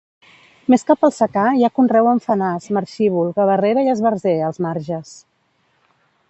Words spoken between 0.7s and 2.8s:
Més cap al secà hi ha conreu amb fenàs,